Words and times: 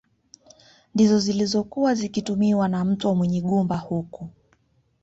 Ndizo 0.95 1.19
zilizokuwa 1.19 1.93
zikitumiwa 1.93 2.67
na 2.67 2.85
Mtwa 2.85 3.15
Munyigumba 3.15 3.77
huku 3.77 4.29